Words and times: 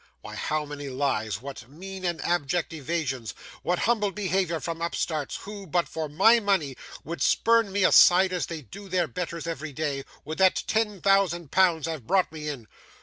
Why, 0.21 0.33
how 0.33 0.65
many 0.65 0.89
lies, 0.89 1.43
what 1.43 1.69
mean 1.69 2.03
and 2.05 2.19
abject 2.21 2.73
evasions, 2.73 3.35
what 3.61 3.77
humbled 3.77 4.15
behaviour 4.15 4.59
from 4.59 4.81
upstarts 4.81 5.35
who, 5.43 5.67
but 5.67 5.87
for 5.87 6.09
my 6.09 6.39
money, 6.39 6.75
would 7.03 7.21
spurn 7.21 7.71
me 7.71 7.83
aside 7.85 8.33
as 8.33 8.47
they 8.47 8.63
do 8.63 8.89
their 8.89 9.07
betters 9.07 9.45
every 9.45 9.73
day, 9.73 10.03
would 10.25 10.39
that 10.39 10.63
ten 10.65 11.01
thousand 11.01 11.51
pounds 11.51 11.85
have 11.85 12.07
brought 12.07 12.31
me 12.31 12.49
in! 12.49 12.67